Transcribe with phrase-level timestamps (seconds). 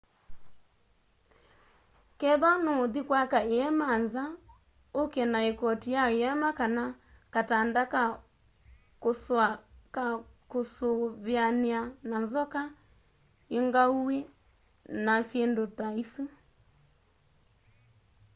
[2.19, 4.23] kethwa nûûthi kwaka îema nza
[5.01, 6.83] ûke na îkoti ya îema kana
[7.33, 8.03] katanda ka
[9.01, 9.47] kûsûa
[9.95, 10.05] ka
[10.51, 12.61] kûûsûvîanîa na nzoka
[13.57, 14.19] ingauwî
[15.05, 16.23] na syîndû ta isu